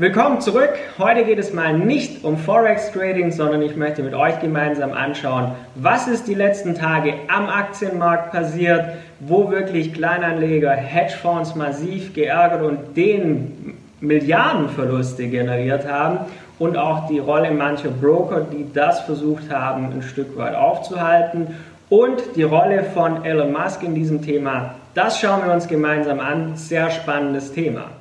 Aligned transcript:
Willkommen 0.00 0.40
zurück. 0.40 0.70
Heute 0.96 1.26
geht 1.26 1.38
es 1.38 1.52
mal 1.52 1.76
nicht 1.76 2.24
um 2.24 2.38
Forex 2.38 2.90
Trading, 2.90 3.32
sondern 3.32 3.60
ich 3.60 3.76
möchte 3.76 4.02
mit 4.02 4.14
euch 4.14 4.40
gemeinsam 4.40 4.94
anschauen, 4.94 5.52
was 5.74 6.08
ist 6.08 6.26
die 6.26 6.32
letzten 6.32 6.74
Tage 6.74 7.12
am 7.28 7.50
Aktienmarkt 7.50 8.32
passiert, 8.32 8.82
wo 9.18 9.50
wirklich 9.50 9.92
Kleinanleger, 9.92 10.70
Hedgefonds 10.70 11.54
massiv 11.54 12.14
geärgert 12.14 12.62
und 12.62 12.96
denen 12.96 13.76
Milliardenverluste 14.00 15.28
generiert 15.28 15.86
haben 15.86 16.20
und 16.58 16.78
auch 16.78 17.06
die 17.06 17.18
Rolle 17.18 17.50
mancher 17.50 17.90
Broker, 17.90 18.46
die 18.50 18.72
das 18.72 19.02
versucht 19.02 19.50
haben, 19.50 19.92
ein 19.92 20.00
Stück 20.00 20.34
weit 20.38 20.54
aufzuhalten 20.54 21.58
und 21.90 22.22
die 22.36 22.44
Rolle 22.44 22.84
von 22.84 23.22
Elon 23.26 23.52
Musk 23.52 23.82
in 23.82 23.94
diesem 23.94 24.22
Thema. 24.22 24.76
Das 24.94 25.20
schauen 25.20 25.44
wir 25.44 25.52
uns 25.52 25.68
gemeinsam 25.68 26.20
an. 26.20 26.56
Sehr 26.56 26.88
spannendes 26.88 27.52
Thema. 27.52 27.99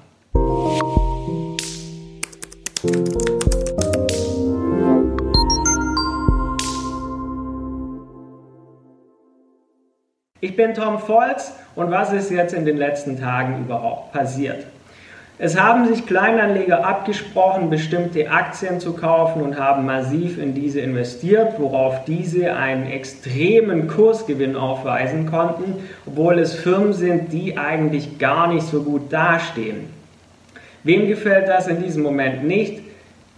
Ich 10.42 10.56
bin 10.56 10.74
Tom 10.74 11.00
Volz 11.00 11.54
und 11.75 11.92
was 11.92 12.14
ist 12.14 12.32
jetzt 12.32 12.54
in 12.54 12.64
den 12.64 12.78
letzten 12.78 13.20
Tagen 13.20 13.66
überhaupt 13.66 14.14
passiert? 14.14 14.65
Es 15.38 15.60
haben 15.60 15.86
sich 15.86 16.06
Kleinanleger 16.06 16.86
abgesprochen, 16.86 17.70
bestimmte 17.70 18.29
Aktien 18.32 18.79
zu 18.79 18.93
kaufen 18.93 19.42
und 19.42 19.60
haben 19.60 19.86
massiv 19.86 20.38
in 20.38 20.54
diese 20.54 20.79
investiert, 20.79 21.60
worauf 21.60 22.06
diese 22.06 22.56
einen 22.56 22.89
extremen 22.89 23.88
Kursgewinn 23.89 24.56
aufweisen 24.56 25.29
konnten, 25.29 25.75
obwohl 26.06 26.40
es 26.40 26.56
Firmen 26.56 26.93
sind, 26.93 27.34
die 27.34 27.57
eigentlich 27.57 28.18
gar 28.18 28.48
nicht 28.48 28.65
so 28.65 28.84
gut 28.84 29.12
dastehen. 29.12 29.90
Wem 30.84 31.07
gefällt 31.07 31.50
das 31.50 31.68
in 31.68 31.84
diesem 31.84 32.03
Moment 32.03 32.45
nicht? 32.45 32.81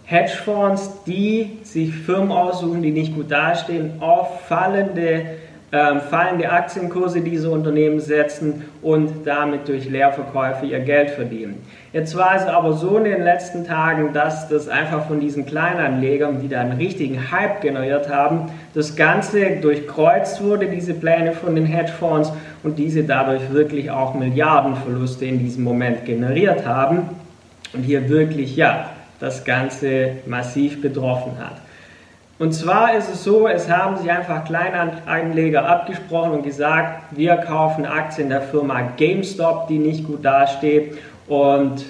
Hedgefonds, 0.04 1.04
die 1.06 1.58
sich 1.64 1.92
Firmen 1.94 2.30
aussuchen, 2.30 2.82
die 2.82 2.92
nicht 2.92 3.14
gut 3.14 3.30
dastehen, 3.30 3.94
auf 4.00 4.42
fallende, 4.42 5.24
äh, 5.72 6.00
fallende 6.00 6.50
Aktienkurse 6.50 7.22
diese 7.22 7.50
Unternehmen 7.50 7.98
setzen 7.98 8.66
und 8.82 9.26
damit 9.26 9.66
durch 9.68 9.88
Leerverkäufe 9.88 10.66
ihr 10.66 10.80
Geld 10.80 11.08
verdienen. 11.10 11.64
Jetzt 11.94 12.14
war 12.14 12.36
es 12.36 12.42
aber 12.42 12.74
so 12.74 12.98
in 12.98 13.04
den 13.04 13.22
letzten 13.22 13.66
Tagen, 13.66 14.12
dass 14.12 14.50
das 14.50 14.68
einfach 14.68 15.06
von 15.06 15.18
diesen 15.18 15.46
Kleinanlegern, 15.46 16.42
die 16.42 16.48
da 16.48 16.60
einen 16.60 16.76
richtigen 16.76 17.30
Hype 17.32 17.62
generiert 17.62 18.10
haben, 18.10 18.50
das 18.74 18.96
Ganze 18.96 19.56
durchkreuzt 19.62 20.42
wurde, 20.42 20.66
diese 20.66 20.92
Pläne 20.92 21.32
von 21.32 21.54
den 21.54 21.64
Hedgefonds 21.64 22.32
und 22.62 22.78
diese 22.78 23.04
dadurch 23.04 23.50
wirklich 23.50 23.90
auch 23.90 24.12
Milliardenverluste 24.12 25.24
in 25.24 25.38
diesem 25.38 25.64
Moment 25.64 26.04
generiert 26.04 26.66
haben 26.66 27.08
und 27.72 27.82
hier 27.82 28.10
wirklich, 28.10 28.56
ja, 28.56 28.90
das 29.20 29.44
Ganze 29.44 30.16
massiv 30.26 30.82
betroffen 30.82 31.32
hat. 31.38 31.56
Und 32.38 32.52
zwar 32.52 32.96
ist 32.96 33.08
es 33.08 33.24
so, 33.24 33.46
es 33.46 33.70
haben 33.70 33.96
sich 33.98 34.10
einfach 34.10 34.44
Kleinanleger 34.44 35.68
abgesprochen 35.68 36.32
und 36.32 36.42
gesagt, 36.42 37.16
wir 37.16 37.36
kaufen 37.36 37.84
Aktien 37.84 38.30
der 38.30 38.42
Firma 38.42 38.80
GameStop, 38.96 39.68
die 39.68 39.78
nicht 39.78 40.06
gut 40.06 40.24
dasteht. 40.24 40.98
Und 41.28 41.84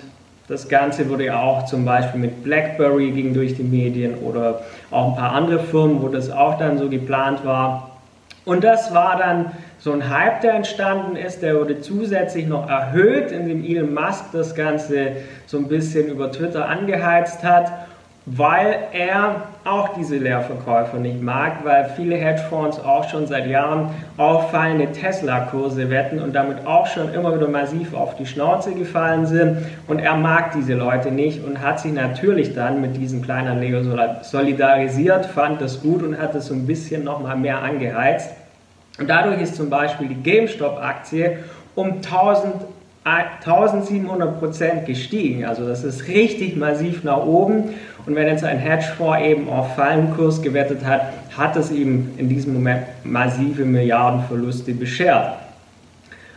das 0.48 0.69
Ganze 0.69 1.09
wurde 1.09 1.27
ja 1.27 1.41
auch 1.41 1.65
zum 1.65 1.85
Beispiel 1.85 2.20
mit 2.20 2.43
BlackBerry 2.45 3.13
ging 3.13 3.33
durch 3.33 3.57
die 3.57 3.63
Medien 3.63 4.17
oder 4.17 4.61
auch 4.91 5.11
ein 5.11 5.17
paar 5.17 5.33
andere 5.33 5.61
Firmen, 5.61 6.03
wo 6.03 6.09
das 6.09 6.31
auch 6.31 6.59
dann 6.59 6.77
so 6.79 6.89
geplant 6.89 7.45
war. 7.45 7.93
Und 8.45 8.65
das 8.65 8.93
war 8.93 9.17
dann 9.17 9.53
so 9.79 9.93
ein 9.93 10.11
Hype, 10.11 10.41
der 10.41 10.55
entstanden 10.55 11.17
ist, 11.17 11.43
der 11.43 11.59
wurde 11.59 11.81
zusätzlich 11.81 12.47
noch 12.47 12.69
erhöht, 12.69 13.31
indem 13.31 13.65
Elon 13.65 13.95
Musk 13.95 14.27
das 14.33 14.55
Ganze 14.55 15.13
so 15.47 15.59
ein 15.59 15.69
bisschen 15.69 16.09
über 16.09 16.31
Twitter 16.31 16.69
angeheizt 16.69 17.43
hat, 17.45 17.73
weil 18.25 18.77
er 18.92 19.48
auch 19.65 19.95
diese 19.95 20.17
Leerverkäufer 20.17 20.98
nicht 20.98 21.20
mag, 21.20 21.65
weil 21.65 21.91
viele 21.97 22.17
Hedgefonds 22.17 22.79
auch 22.79 23.09
schon 23.09 23.27
seit 23.27 23.48
Jahren 23.48 23.91
auffallende 24.17 24.92
Tesla-Kurse 24.92 25.91
wetten 25.91 26.20
und 26.20 26.33
damit 26.33 26.64
auch 26.64 26.86
schon 26.86 27.13
immer 27.13 27.35
wieder 27.35 27.48
massiv 27.48 27.95
auf 27.95 28.17
die 28.17 28.27
Schnauze 28.27 28.74
gefallen 28.74 29.27
sind. 29.27 29.58
Und 29.89 29.98
er 29.98 30.17
mag 30.17 30.52
diese 30.52 30.74
Leute 30.74 31.11
nicht 31.11 31.45
und 31.45 31.61
hat 31.61 31.80
sich 31.80 31.92
natürlich 31.92 32.55
dann 32.55 32.80
mit 32.80 32.97
diesen 32.97 33.23
Kleinanlegern 33.23 34.19
solidarisiert, 34.23 35.27
fand 35.27 35.61
das 35.61 35.83
gut 35.83 36.02
und 36.02 36.18
hat 36.20 36.35
es 36.36 36.47
so 36.47 36.55
ein 36.55 36.67
bisschen 36.67 37.02
nochmal 37.02 37.36
mehr 37.36 37.61
angeheizt. 37.61 38.30
Und 39.01 39.11
dadurch 39.11 39.41
ist 39.41 39.57
zum 39.57 39.68
Beispiel 39.68 40.08
die 40.08 40.23
GameStop-Aktie 40.23 41.39
um 41.74 41.95
1000 41.95 42.55
1700 43.05 44.39
Prozent 44.39 44.86
gestiegen. 44.86 45.45
Also 45.45 45.67
das 45.67 45.83
ist 45.83 46.07
richtig 46.07 46.57
massiv 46.57 47.02
nach 47.02 47.24
oben. 47.24 47.70
Und 48.07 48.14
wenn 48.14 48.29
jetzt 48.29 48.45
ein 48.45 48.58
Hedgefonds 48.58 49.24
eben 49.24 49.48
auf 49.48 49.74
Fallenkurs 49.74 50.42
gewettet 50.42 50.85
hat, 50.85 51.12
hat 51.36 51.57
es 51.57 51.70
ihm 51.70 52.11
in 52.17 52.29
diesem 52.29 52.55
Moment 52.55 52.83
massive 53.05 53.64
Milliardenverluste 53.64 54.73
beschert. 54.73 55.35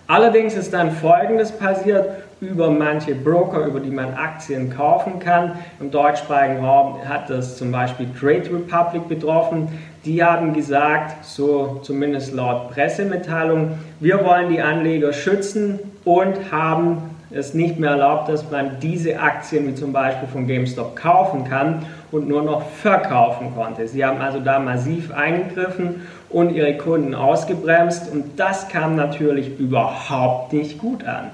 Allerdings 0.07 0.55
ist 0.55 0.73
dann 0.73 0.91
Folgendes 0.91 1.51
passiert 1.51 2.05
über 2.41 2.69
manche 2.69 3.15
Broker, 3.15 3.65
über 3.65 3.79
die 3.79 3.89
man 3.89 4.13
Aktien 4.13 4.69
kaufen 4.69 5.19
kann. 5.19 5.53
Im 5.79 5.89
deutschsprachigen 5.89 6.63
Raum 6.63 6.97
hat 7.07 7.29
das 7.29 7.57
zum 7.57 7.71
Beispiel 7.71 8.07
Trade 8.19 8.49
Republic 8.53 9.07
betroffen. 9.07 9.67
Die 10.03 10.23
haben 10.23 10.53
gesagt, 10.53 11.25
so 11.25 11.79
zumindest 11.81 12.33
laut 12.33 12.69
Pressemitteilung, 12.71 13.79
wir 13.99 14.23
wollen 14.23 14.49
die 14.49 14.61
Anleger 14.61 15.13
schützen 15.13 15.79
und 16.05 16.51
haben 16.51 17.01
es 17.31 17.53
nicht 17.53 17.79
mehr 17.79 17.91
erlaubt, 17.91 18.29
dass 18.29 18.49
man 18.49 18.79
diese 18.79 19.19
Aktien 19.19 19.67
wie 19.67 19.75
zum 19.75 19.91
Beispiel 19.91 20.27
von 20.27 20.47
GameStop 20.47 20.95
kaufen 20.95 21.43
kann 21.43 21.85
und 22.11 22.29
nur 22.29 22.43
noch 22.43 22.69
verkaufen 22.69 23.53
konnte. 23.55 23.88
Sie 23.88 24.05
haben 24.05 24.21
also 24.21 24.39
da 24.39 24.59
massiv 24.59 25.11
eingegriffen 25.11 26.03
und 26.29 26.51
ihre 26.51 26.77
Kunden 26.77 27.13
ausgebremst 27.13 28.11
und 28.11 28.39
das 28.39 28.69
kam 28.69 28.95
natürlich 28.95 29.59
überhaupt 29.59 30.53
nicht 30.53 30.77
gut 30.77 31.03
an. 31.03 31.31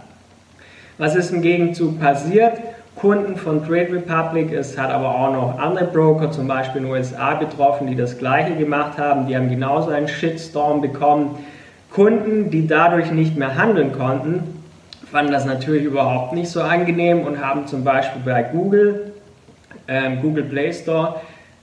Was 0.98 1.16
ist 1.16 1.32
im 1.32 1.42
Gegenzug 1.42 2.00
passiert? 2.00 2.54
Kunden 2.96 3.36
von 3.36 3.66
Trade 3.66 3.94
Republic, 3.94 4.52
es 4.52 4.78
hat 4.78 4.92
aber 4.92 5.16
auch 5.16 5.34
noch 5.34 5.60
andere 5.60 5.86
Broker, 5.86 6.32
zum 6.32 6.48
Beispiel 6.48 6.82
in 6.82 6.88
den 6.88 6.94
USA 6.94 7.36
betroffen, 7.36 7.88
die 7.88 7.96
das 7.96 8.18
gleiche 8.18 8.56
gemacht 8.56 8.98
haben. 8.98 9.28
Die 9.28 9.36
haben 9.36 9.50
genauso 9.50 9.90
einen 9.90 10.08
Shitstorm 10.08 10.82
bekommen. 10.82 11.38
Kunden, 11.90 12.52
die 12.52 12.68
dadurch 12.68 13.12
nicht 13.12 13.38
mehr 13.38 13.56
handeln 13.56 13.94
konnten, 13.94 14.61
fanden 15.12 15.32
das 15.32 15.46
natürlich 15.46 15.84
überhaupt 15.84 16.34
nicht 16.34 16.50
so 16.50 16.62
angenehm 16.62 17.22
und 17.22 17.44
haben 17.44 17.68
zum 17.68 17.84
Beispiel 17.84 18.22
bei 18.24 18.44
Google, 18.44 19.12
ähm, 19.88 20.22
Google 20.22 20.46
Play 20.46 20.72
Store, 20.72 21.18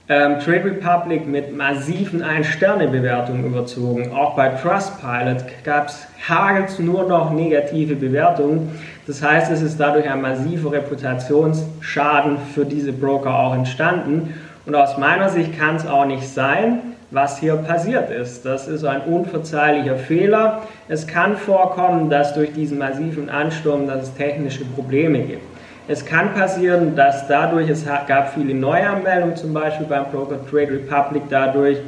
ähm, 0.07 0.39
Trade 0.39 0.65
Republic 0.65 1.27
mit 1.27 1.55
massiven 1.55 2.21
Ein-Sterne-Bewertungen 2.21 3.45
überzogen. 3.45 4.11
Auch 4.11 4.35
bei 4.35 4.49
Trustpilot 4.49 5.43
gab 5.63 5.87
es 5.87 6.07
hagels 6.27 6.79
nur 6.79 7.07
noch 7.07 7.31
negative 7.31 7.95
Bewertungen. 7.95 8.79
Das 9.07 9.23
heißt, 9.23 9.51
es 9.51 9.61
ist 9.61 9.79
dadurch 9.79 10.09
ein 10.09 10.21
massiver 10.21 10.71
Reputationsschaden 10.71 12.37
für 12.53 12.65
diese 12.65 12.91
Broker 12.91 13.37
auch 13.37 13.55
entstanden. 13.55 14.33
Und 14.65 14.75
aus 14.75 14.97
meiner 14.97 15.29
Sicht 15.29 15.57
kann 15.57 15.75
es 15.75 15.87
auch 15.87 16.05
nicht 16.05 16.27
sein, 16.27 16.79
was 17.11 17.39
hier 17.39 17.55
passiert 17.55 18.11
ist. 18.11 18.45
Das 18.45 18.67
ist 18.67 18.85
ein 18.85 19.01
unverzeihlicher 19.01 19.95
Fehler. 19.95 20.61
Es 20.87 21.07
kann 21.07 21.37
vorkommen, 21.37 22.09
dass 22.09 22.33
durch 22.33 22.53
diesen 22.53 22.77
massiven 22.77 23.29
Ansturm, 23.29 23.87
dass 23.87 24.03
es 24.03 24.13
technische 24.15 24.65
Probleme 24.65 25.19
gibt. 25.19 25.43
Es 25.87 26.05
kann 26.05 26.35
passieren, 26.35 26.95
dass 26.95 27.27
dadurch, 27.27 27.67
es 27.67 27.83
gab 27.85 28.33
viele 28.35 28.53
Neuanmeldungen 28.53 29.35
zum 29.35 29.53
Beispiel 29.53 29.87
beim 29.87 30.05
Broker 30.11 30.39
Trade 30.47 30.73
Republic 30.73 31.23
dadurch 31.29 31.79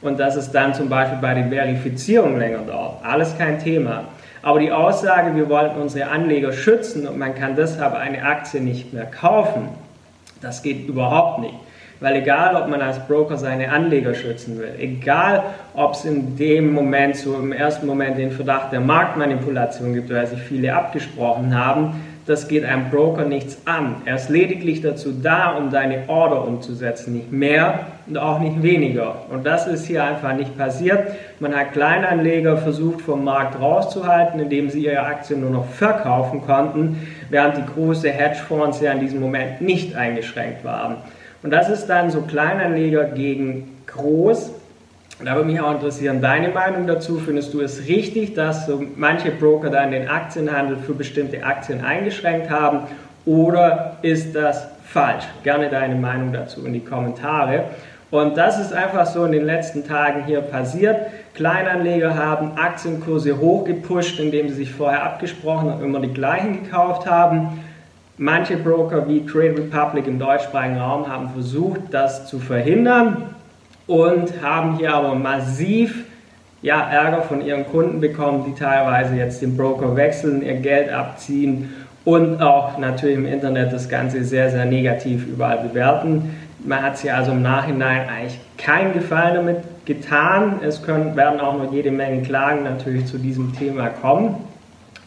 und 0.00 0.18
dass 0.18 0.36
es 0.36 0.50
dann 0.50 0.72
zum 0.72 0.88
Beispiel 0.88 1.18
bei 1.20 1.34
der 1.34 1.48
Verifizierung 1.48 2.38
länger 2.38 2.60
dauert. 2.60 3.04
Alles 3.04 3.36
kein 3.36 3.58
Thema. 3.58 4.04
Aber 4.40 4.60
die 4.60 4.72
Aussage, 4.72 5.36
wir 5.36 5.50
wollten 5.50 5.78
unsere 5.78 6.08
Anleger 6.08 6.52
schützen 6.52 7.06
und 7.06 7.18
man 7.18 7.34
kann 7.34 7.54
deshalb 7.54 7.94
eine 7.94 8.22
Aktie 8.22 8.62
nicht 8.62 8.94
mehr 8.94 9.04
kaufen, 9.04 9.68
das 10.40 10.62
geht 10.62 10.88
überhaupt 10.88 11.40
nicht. 11.40 11.54
Weil 12.00 12.16
egal, 12.16 12.56
ob 12.56 12.68
man 12.68 12.80
als 12.80 12.98
Broker 13.06 13.36
seine 13.36 13.70
Anleger 13.70 14.14
schützen 14.14 14.58
will, 14.58 14.72
egal, 14.78 15.42
ob 15.74 15.92
es 15.92 16.06
in 16.06 16.34
dem 16.36 16.72
Moment, 16.72 17.16
so 17.16 17.34
im 17.34 17.52
ersten 17.52 17.86
Moment 17.86 18.16
den 18.16 18.30
Verdacht 18.30 18.72
der 18.72 18.80
Marktmanipulation 18.80 19.92
gibt, 19.92 20.10
weil 20.10 20.26
sich 20.26 20.40
viele 20.40 20.74
abgesprochen 20.74 21.54
haben, 21.54 22.00
das 22.26 22.48
geht 22.48 22.64
einem 22.64 22.90
Broker 22.90 23.24
nichts 23.24 23.58
an. 23.66 23.96
Er 24.04 24.14
ist 24.14 24.30
lediglich 24.30 24.82
dazu 24.82 25.10
da, 25.12 25.56
um 25.56 25.70
deine 25.70 26.08
Order 26.08 26.46
umzusetzen, 26.46 27.14
nicht 27.14 27.32
mehr 27.32 27.86
und 28.06 28.16
auch 28.16 28.38
nicht 28.38 28.62
weniger. 28.62 29.22
Und 29.30 29.44
das 29.44 29.66
ist 29.66 29.86
hier 29.86 30.04
einfach 30.04 30.34
nicht 30.34 30.56
passiert. 30.56 31.08
Man 31.40 31.54
hat 31.56 31.72
Kleinanleger 31.72 32.56
versucht, 32.58 33.00
vom 33.00 33.24
Markt 33.24 33.60
rauszuhalten, 33.60 34.38
indem 34.38 34.70
sie 34.70 34.84
ihre 34.84 35.00
Aktien 35.00 35.40
nur 35.40 35.50
noch 35.50 35.66
verkaufen 35.66 36.42
konnten, 36.42 37.06
während 37.30 37.56
die 37.56 37.66
großen 37.74 38.10
Hedgefonds 38.10 38.80
ja 38.80 38.92
in 38.92 39.00
diesem 39.00 39.20
Moment 39.20 39.60
nicht 39.60 39.96
eingeschränkt 39.96 40.64
waren. 40.64 40.98
Und 41.42 41.50
das 41.50 41.68
ist 41.68 41.86
dann 41.86 42.10
so 42.10 42.22
Kleinanleger 42.22 43.04
gegen 43.04 43.78
groß. 43.86 44.52
Da 45.24 45.34
würde 45.34 45.48
mich 45.48 45.60
auch 45.60 45.72
interessieren, 45.72 46.22
deine 46.22 46.48
Meinung 46.48 46.86
dazu. 46.86 47.18
Findest 47.18 47.52
du 47.52 47.60
es 47.60 47.86
richtig, 47.86 48.34
dass 48.34 48.66
so 48.66 48.82
manche 48.96 49.30
Broker 49.30 49.68
dann 49.68 49.90
den 49.90 50.08
Aktienhandel 50.08 50.78
für 50.78 50.94
bestimmte 50.94 51.44
Aktien 51.44 51.84
eingeschränkt 51.84 52.48
haben? 52.50 52.80
Oder 53.26 53.98
ist 54.02 54.34
das 54.34 54.68
falsch? 54.84 55.24
Gerne 55.42 55.68
deine 55.68 55.94
Meinung 55.94 56.32
dazu 56.32 56.64
in 56.64 56.72
die 56.72 56.80
Kommentare. 56.80 57.64
Und 58.10 58.36
das 58.36 58.58
ist 58.58 58.72
einfach 58.72 59.06
so 59.06 59.24
in 59.24 59.32
den 59.32 59.44
letzten 59.44 59.86
Tagen 59.86 60.24
hier 60.24 60.40
passiert. 60.40 60.96
Kleinanleger 61.34 62.16
haben 62.16 62.56
Aktienkurse 62.56 63.38
hochgepusht, 63.38 64.18
indem 64.18 64.48
sie 64.48 64.56
sich 64.56 64.72
vorher 64.72 65.04
abgesprochen 65.04 65.72
und 65.72 65.84
immer 65.84 66.00
die 66.00 66.12
gleichen 66.12 66.64
gekauft 66.64 67.08
haben. 67.08 67.62
Manche 68.22 68.58
Broker 68.58 69.08
wie 69.08 69.24
Trade 69.24 69.56
Republic 69.56 70.06
im 70.06 70.18
deutschsprachigen 70.18 70.76
Raum 70.76 71.08
haben 71.08 71.30
versucht, 71.30 71.80
das 71.90 72.26
zu 72.26 72.38
verhindern 72.38 73.34
und 73.86 74.42
haben 74.42 74.76
hier 74.76 74.92
aber 74.92 75.14
massiv 75.14 76.04
ja, 76.60 76.82
Ärger 76.82 77.22
von 77.22 77.42
ihren 77.42 77.66
Kunden 77.66 77.98
bekommen, 77.98 78.44
die 78.46 78.54
teilweise 78.54 79.14
jetzt 79.14 79.40
den 79.40 79.56
Broker 79.56 79.96
wechseln, 79.96 80.42
ihr 80.42 80.56
Geld 80.56 80.92
abziehen 80.92 81.72
und 82.04 82.42
auch 82.42 82.76
natürlich 82.76 83.16
im 83.16 83.24
Internet 83.24 83.72
das 83.72 83.88
Ganze 83.88 84.22
sehr, 84.22 84.50
sehr 84.50 84.66
negativ 84.66 85.26
überall 85.26 85.66
bewerten. 85.66 86.36
Man 86.62 86.82
hat 86.82 86.98
sich 86.98 87.10
also 87.10 87.32
im 87.32 87.40
Nachhinein 87.40 88.06
eigentlich 88.06 88.38
keinen 88.58 88.92
Gefallen 88.92 89.36
damit 89.36 89.56
getan. 89.86 90.60
Es 90.62 90.82
können, 90.82 91.16
werden 91.16 91.40
auch 91.40 91.56
noch 91.56 91.72
jede 91.72 91.90
Menge 91.90 92.20
Klagen 92.20 92.64
natürlich 92.64 93.06
zu 93.06 93.16
diesem 93.16 93.56
Thema 93.56 93.88
kommen. 93.88 94.34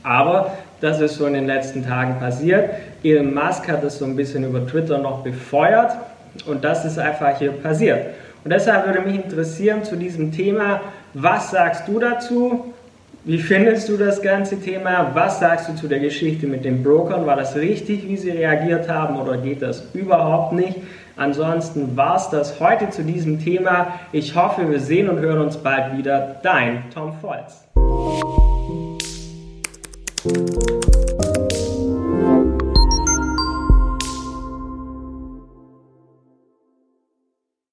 Aber 0.02 0.58
das 0.82 1.00
ist 1.00 1.16
so 1.16 1.28
in 1.28 1.34
den 1.34 1.46
letzten 1.46 1.86
Tagen 1.86 2.20
passiert. 2.20 2.72
Elon 3.04 3.34
Musk 3.34 3.68
hat 3.68 3.84
es 3.84 3.98
so 3.98 4.06
ein 4.06 4.16
bisschen 4.16 4.46
über 4.46 4.66
Twitter 4.66 4.98
noch 4.98 5.24
befeuert 5.24 5.92
und 6.46 6.64
das 6.64 6.86
ist 6.86 6.98
einfach 6.98 7.38
hier 7.38 7.52
passiert. 7.52 8.08
Und 8.44 8.52
deshalb 8.52 8.86
würde 8.86 9.02
mich 9.02 9.16
interessieren 9.16 9.84
zu 9.84 9.96
diesem 9.96 10.32
Thema, 10.32 10.82
was 11.14 11.52
sagst 11.52 11.88
du 11.88 12.00
dazu? 12.00 12.74
Wie 13.26 13.38
findest 13.38 13.88
du 13.88 13.96
das 13.96 14.22
ganze 14.22 14.60
Thema? 14.60 15.12
Was 15.14 15.40
sagst 15.40 15.70
du 15.70 15.76
zu 15.76 15.88
der 15.88 16.00
Geschichte 16.00 16.46
mit 16.46 16.66
den 16.66 16.84
Brokern? 16.84 17.26
War 17.26 17.38
das 17.38 17.56
richtig, 17.56 18.08
wie 18.08 18.18
sie 18.18 18.32
reagiert 18.32 18.90
haben 18.90 19.18
oder 19.18 19.38
geht 19.38 19.62
das 19.62 19.84
überhaupt 19.94 20.54
nicht? 20.54 20.78
Ansonsten 21.16 21.96
war 21.96 22.18
es 22.18 22.30
das 22.30 22.60
heute 22.60 22.90
zu 22.90 23.04
diesem 23.04 23.40
Thema. 23.42 24.00
Ich 24.12 24.36
hoffe, 24.36 24.70
wir 24.70 24.80
sehen 24.80 25.08
und 25.10 25.20
hören 25.20 25.40
uns 25.40 25.58
bald 25.58 25.98
wieder. 25.98 26.38
Dein 26.42 26.84
Tom 26.94 27.14
Volz. 27.22 27.64